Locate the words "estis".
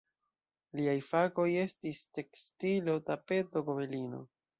1.63-2.01